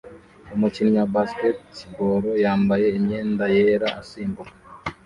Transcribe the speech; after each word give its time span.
Umukinnyi 0.55 0.97
wa 1.01 1.09
Basketball 1.15 2.23
yambaye 2.43 2.87
imyenda 2.99 3.45
yera 3.55 3.87
asimbuka 4.01 4.53